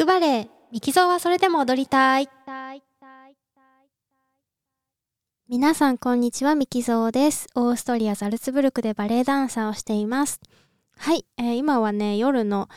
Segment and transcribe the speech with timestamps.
[0.00, 2.30] くバレエ、ミキゾーはそれでも踊りたい。
[5.46, 7.48] 皆さんこんにちは、ミキゾーです。
[7.54, 10.40] オーストリア・ザルツブルクでバレエダンサーをしています。
[10.96, 12.70] はい、えー、今はね、夜の、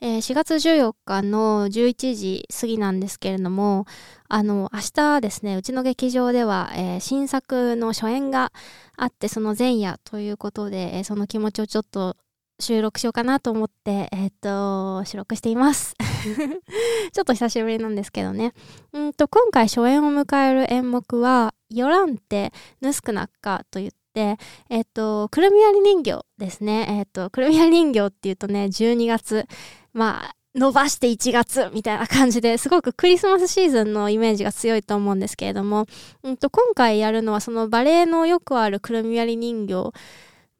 [0.00, 3.84] えー、4月14日の11時過ぎなんですけれども、
[4.30, 8.50] あの、明日ですね、うちの劇場では、えー、新作の初演が
[8.96, 12.16] あって、その前夜ということで、えー、その気持ちをちょっと
[12.60, 15.94] 収録しようかなと思って、えっ、と、収録しています。
[17.12, 18.54] ちょっと久しぶりなんですけどね。
[18.96, 24.38] んと、今回初演を迎える演目は、ヨランテ・ヌスクナッカといって、
[24.70, 26.86] えっ、と、くるみ割り人形ですね。
[26.90, 29.46] えっ、と、くるみ割り人形っていうとね、12月、
[29.92, 35.86] まあ、伸ばして1月みたいな感じですごくクリスマスシーズンのイメージが強いと思うんですけれども、
[36.22, 39.92] うんと、今回やるのはそのバレエのよくあるくるみ割り人形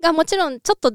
[0.02, 0.95] がもちろんちょっと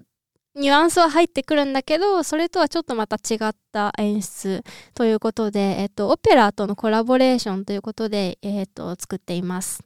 [0.58, 4.64] ニュアンスは入ってくるんだけど、それとはちょっとまた違った演出
[4.96, 9.84] ということで、えっと、オペラとのコラボレーションということで、えっと、作っています。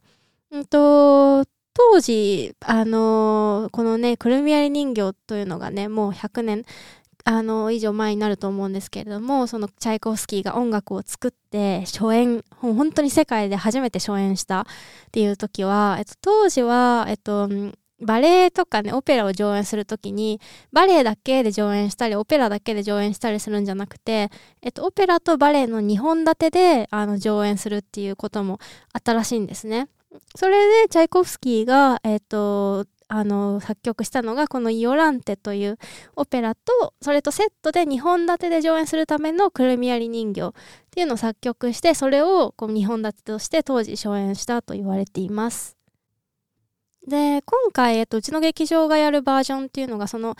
[0.49, 6.65] うんと、当時、あの、このね、くるみ割り人形というのがね、もう100年、
[7.23, 14.65] あの以上前になると思うんですけれどもそのチャイコフスキーが音楽を作って初演本当に世界で初めて初演したっ
[15.11, 17.47] ていう時は、えっと、当時は、えっと、
[18.01, 24.29] バレエとかね、オペラを上演するときに、バレエだけで上演したり、オペラだけで上演したりするんじゃなくて、
[24.61, 28.59] えっと、オペラとバレエの2本立てで、あの、上演するっていうことも
[28.93, 29.87] あったらしいんですね。
[30.35, 35.77] それで、チャイコフスキーが、えっと、あの、作曲したのが、このイオランテという
[36.15, 40.51] オペラと、それとセットで2本立てで上演するためのくるみ割り人形っ
[40.89, 45.80] ていうのを作曲して、それをこう2本立てとして当時初演したと言われています。
[47.07, 50.35] で、今回、えっと、うちの劇場がやるバージョンっていうのが、その、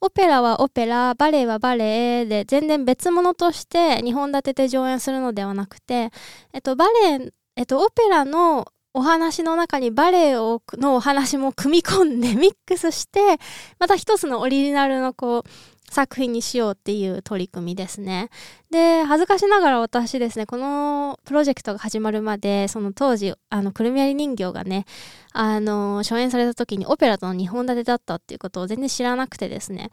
[0.00, 6.10] オペラはオペラ、バレエはバレエで、全然別物として2本立てて上演するのではなくて、
[6.52, 13.38] えっと、バレエ、えっと、オペラのお話の中にバレエをのお話も組み込んでミックスして、
[13.78, 15.50] また一つのオリジナルのこう、
[15.92, 18.30] 作品にしようっていう取り組みですね。
[18.70, 24.86] で、恥ずかしながら私ですね、このプロジェクトが始まるまで、その当時、あの、くるみ割り人形がね、
[25.32, 29.90] あの、初演された時にオペラとの2本立てだったっていうことを全然知らなくてですね。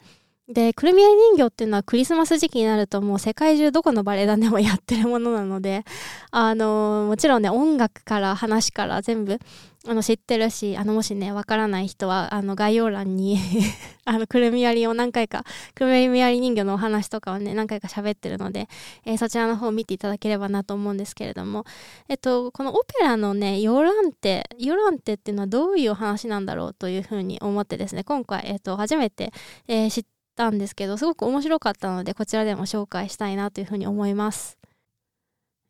[0.52, 5.84] で、くるみ割り人形っていうのはクリスマス時期になるともう世界中どこのバレエ団でもやってるものなので、
[6.32, 9.38] あの、もちろんね、音楽から話から全部、
[9.86, 13.38] あの、知ってるし、あの、もしね、わからない人は、あの、概要欄に
[14.04, 15.44] あの、くるみ割りを何回か、
[15.76, 18.68] くるみ割り人形のお話とかをね、何回か喋ってるので、
[19.04, 21.64] えー、そちらの方を見ていただければなと思うんですけれども、
[22.08, 29.32] えっと、このオペラのね、ヨランテ、ヨランテっていうのはどういうお話なんだろうというふうに思ってですね、今回、えっと、初めて、
[29.68, 34.56] えー、知ってたんですけど、すごく面白かったので、こちらでも紹介したいなというふうに思います。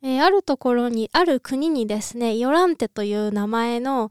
[0.02, 4.10] えー、あるところに、ある国にですね、ヨランテという名前の、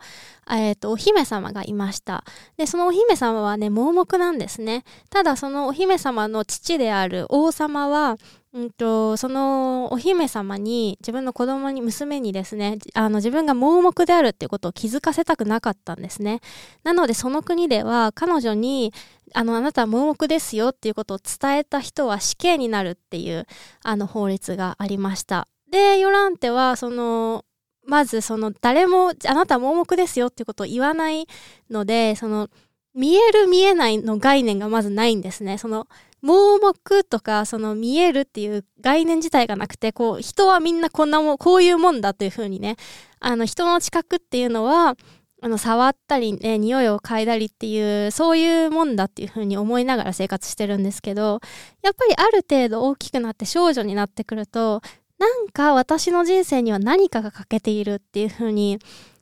[0.51, 2.25] えっ、ー、と、お姫様がいました。
[2.57, 4.83] で、そのお姫様はね、盲目なんですね。
[5.09, 8.17] ただ、そのお姫様の父である王様は、
[8.51, 16.41] うんと、そのお姫様に、自分の子供に、娘にですね、あの、自分が盲目であるっていうことを気づかせたくなかったんですね。
[16.83, 18.91] なので、その国では、彼女に、
[19.35, 23.45] あの、あなたは盲目ですよっていうことを伝えた人は死刑になるっていう、
[23.83, 25.47] あの、法律がありました。
[25.69, 27.45] で、ヨランテは、その、
[27.85, 31.27] まず、その、誰も、あなたは盲目ですよっていうことを言わない
[31.69, 32.49] ので、その、
[32.95, 35.59] 見える見えないの概念がまずないんですね。
[35.59, 35.87] その、
[36.21, 42.75] 盲目とか、その見えるっていう概念自体がなくて、こう、人はみんなこんなもん、こういうもんだというふうにね、
[43.19, 44.95] あの、人の近くっていうのは、
[45.41, 51.39] あの、触ったり、ね、匂いを嗅いだりっていう、そういうもんだっていうふうに思いながら生活してるんですけど、
[51.81, 54.81] やっぱりある程度大きくなって少女になってくると、
[55.17, 58.79] なんか私の人生には何かが欠けているっていうふうに、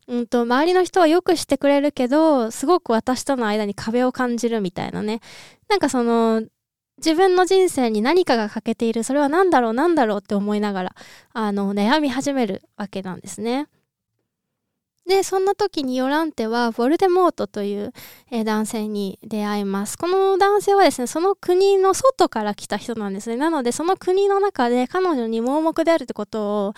[0.08, 5.20] うんと、周りの人はよくしてくれるけど、すごく私との間に壁を感じるみたいなね。
[5.70, 6.44] なんかその、
[6.98, 10.96] 自分の人生に何かが欠けている、それは何だろう何だろうって思いながら、
[11.34, 13.68] あの、悩み始めるわけなんですね。
[15.08, 17.94] で、そんな時にヨランテは、ヴォルデモートという、
[18.30, 19.98] え、男性に出会います。
[19.98, 23.38] この男性はですね、その国の外から来た人なんですね。
[23.38, 26.74] なので、その国の中で彼女に盲目であるってことを、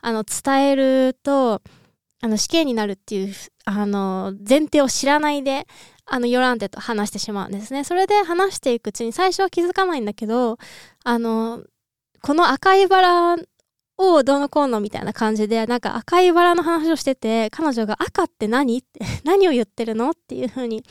[0.00, 1.60] あの、伝えると、
[2.20, 5.66] あの、死刑になるっていう、あの、前提を知らないで、
[6.06, 7.84] あの、ヨランテと話してしまうんですね。
[7.84, 10.58] それで話していくうちに最初は気づかないんだけど、
[11.04, 11.62] あの、
[12.20, 13.36] この赤いバラ
[13.98, 20.84] をどうのこうのみたいな感じで、なんか赤いバラの話をしてて、彼女が赤って何って 何を言ってるのっていう風に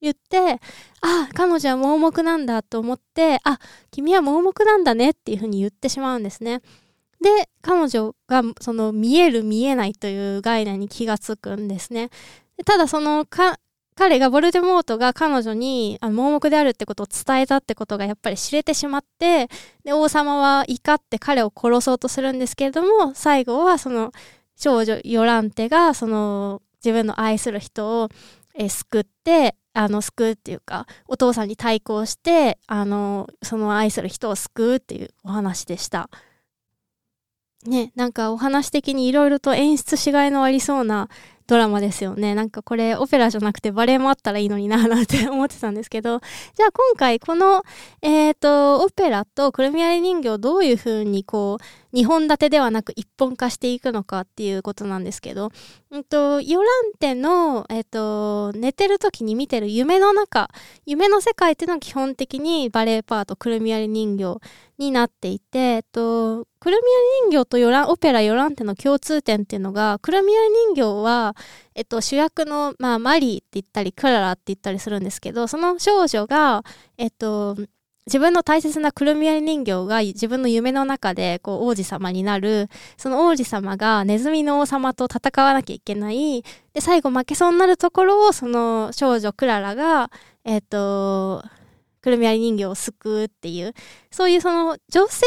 [0.00, 0.60] 言って、
[1.00, 3.58] あ、彼女は盲目なんだと思って、あ、
[3.90, 6.60] 君は盲目なんだねっていうふうに言ってしまうんですね。
[7.20, 12.10] で、彼女がその見える見えないという概念に気がつくんですね。
[12.64, 13.26] ただその、
[13.96, 19.48] 彼がボルデモートが彼女に盲目であるってことを伝えたってことがやっぱり知れてしまって、
[19.84, 24.12] で、王様は怒って彼を殺そうとするんですけれども、最後はその
[24.56, 28.08] 少女ヨランテがその自分の愛する人を、
[28.56, 36.08] え救って、あの、救うっていうか、お父さんに対抗して、あの、その愛する人を救うっていうお話でした。
[37.66, 41.08] ね、なんかお話的にいろいろと演出しがいのありそうな
[41.46, 42.34] ドラマですよね。
[42.34, 46.20] なんかこれオペラじゃなくてバレエもあったらいいのにな なんて思ってたんですけど、
[46.54, 47.62] じゃあ今回この、
[48.00, 51.64] えっ、ー、と、オペラとくるみ割り人形どういうふうにこう、
[51.94, 55.52] 2本立てではなく一本化していくのかっていうことなんですけど、
[55.96, 60.48] んと、ヨランテの、えっ、と、寝てる時に見てる夢の中、
[60.86, 64.40] 夢の世界っていうのは基本的にバレエパート、くるみ割り人形
[64.76, 71.36] になっていて、えっと、くるみ割り人形とヨラ、オペラヨランテの共通点っていうのが、くるみ割り人形は、
[71.76, 76.64] えっと、主役の、まあ、マリーって言ったり、クララって言ったりするんですけど、その少女が、
[76.98, 77.56] えっと、
[78.06, 82.68] 自分の大切なくるみ割り人形が自分の夢の中でこう王子様になる、
[82.98, 86.42] その王子様がネズミの王様と戦わなきゃいけない、
[86.74, 90.10] で、最後負けそうになるところをその少女クララが、
[90.44, 91.42] えっと、
[92.02, 93.72] くるみ割り人形を救うっていう、
[94.10, 95.24] そういうその女性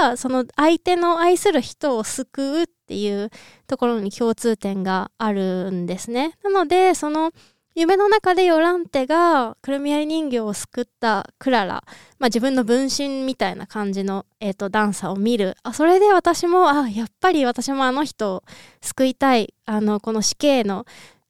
[0.00, 3.28] がその相手の愛する人を救うっていう
[3.66, 6.38] ところに共通点があるんですね。
[6.42, 7.32] なので、その
[7.74, 11.84] 夢の中でヨランテがくるみ割り人形を救ったクララ、
[12.20, 15.56] まあ、自分の分身みたいな感じの、えーと、ダンサーを見る。
[15.64, 18.44] あそれで私もあやっぱり私もあの人を
[18.80, 19.54] 救いたい。
[19.66, 20.86] あのこの死刑の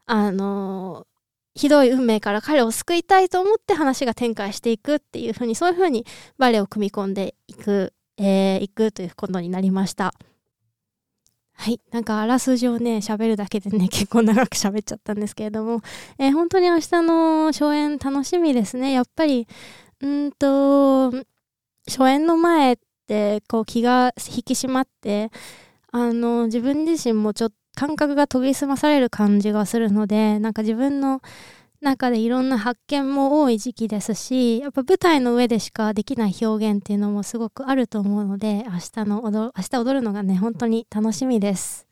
[0.06, 1.06] あの
[1.54, 6.04] ひどい運命から彼を救いたいと思って話が展開していくっていうふうにそういうふうに
[6.36, 10.12] バレエを組み込んでいく、えー、いくということになりました。
[11.56, 11.80] はい。
[11.92, 15.80] なんか、あらすじをね、喋るだけでね、 結構長く喋っちゃったんですけれども、
[16.18, 18.92] えー、本当に明日の初演楽しみですね。
[18.92, 19.46] やっぱり、
[20.00, 21.10] うんと、
[21.88, 25.30] 初演の前って、こう、気が引き締まって、
[25.92, 31.20] あの、自分自身もちょっと感覚が研ぎ澄まされる感じがするので、なんか自分の
[31.84, 41.86] 中でいろんな発見も多い時期ですし、やっぱ舞台の上でしかできない表現っていうのもすごくあると思うので、明日の踊、明日踊るのがね、本当に楽しみです。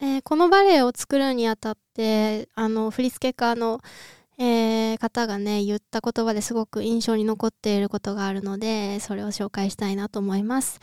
[0.00, 3.80] えー、このバレエを作るにあたって、あの、振付家の、
[4.38, 10.80] えー、方がね、言った言葉ですごく印象に残っていることがあるので、それを紹介したいなと思います。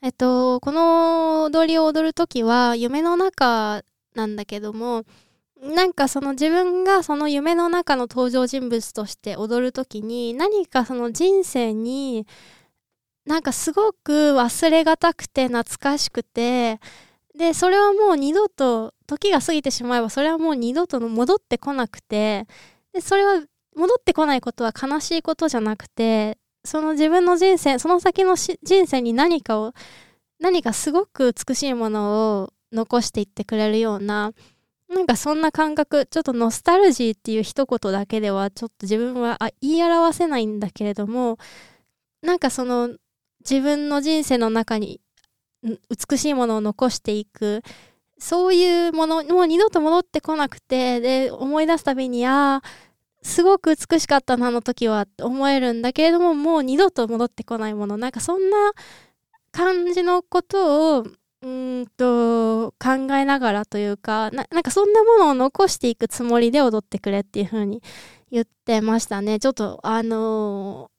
[0.00, 3.82] えっと、この踊りを踊るときは夢の中
[4.14, 5.04] なんだけども、
[5.64, 12.26] なんかその自分がその夢の中の登場人物として踊るときに何かその人生に
[13.24, 16.78] なんかすごく忘れがたくて懐かしくて
[17.36, 22.46] でそれはもう二度と時が過ぎてしまえばそれはもう二度と戻ってこなくて
[22.92, 23.42] でそれは
[23.74, 29.74] 戻ってこないことは悲しいことじゃなくてその自分の人生、その先の人生に何かを、
[30.40, 34.32] 何かすごく美しいものを残していってくれるような、
[34.88, 41.38] なんかそんな感覚、ちょっとノスタルジーっていう一言だけではちょっと自分は言い表せないんだけれども、
[42.22, 42.90] なんかその
[43.40, 45.00] 自分の人生の中に
[45.62, 47.62] 美しいものを残していく、
[48.18, 52.62] そういうもの、もう二度と戻ってこなくて、で、思い出すたびに、ああ、
[53.22, 57.96] すごく美しかったな、あの時は思えるんだけれども、もう二度と戻ってこないもの。
[57.96, 58.72] なんかそんな
[59.50, 61.06] 感じのことを、
[61.44, 67.82] うんと、考えながらというかな、なんかそんなものを残していくつもりで踊ってくれっていう風に
[68.30, 69.38] 言ってましたね。
[69.38, 70.90] ちょっと、あの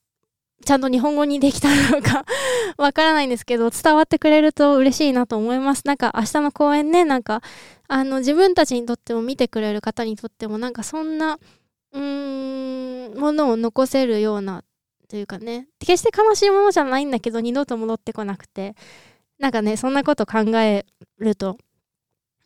[0.61, 2.25] ー、ちゃんと日本語にできたのか
[2.77, 5.81] わからないんですけど、伝わってくれると嬉しいなと思います。
[5.85, 7.41] なんか明日の公演ね、なんか、
[7.87, 11.39] あの、自分たちにとっても見てくれる方にとっても、なんかそんな、
[11.91, 14.63] うーん、ものを残せるような、
[15.07, 18.75] というかね、決して悲しいものじゃないんだけど、二度と戻ってこなくて、
[19.39, 20.85] なんかね、そんなこと考え
[21.19, 21.57] ると、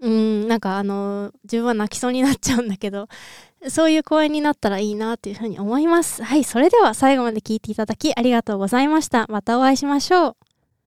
[0.01, 3.07] うん、なんかあの、自分は泣きそうになっちゃうんだけど、
[3.69, 6.23] そういう公演になったらいいなというふうに思います。
[6.23, 9.27] はい、それでは最後まで聞いていただきありがとうございました。
[9.29, 10.48] またお会いしましょう。